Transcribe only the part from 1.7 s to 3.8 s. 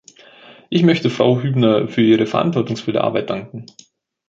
für ihre verantwortungsvolle Arbeit danken.